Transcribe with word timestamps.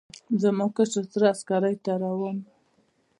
زما 0.41 0.65
کشر 0.75 1.05
تره 1.11 1.27
عسکرۍ 1.33 1.75
ته 1.83 1.91
روان 2.03 2.37
و. 2.41 2.43